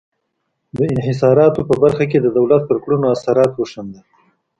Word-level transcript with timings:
د 0.77 0.79
انحصاراتو 0.93 1.61
په 1.69 1.75
برخه 1.83 2.03
کې 2.11 2.19
د 2.21 2.27
دولت 2.37 2.61
پر 2.69 2.77
کړنو 2.83 3.05
اثرات 3.15 3.51
وښندل. 3.55 4.05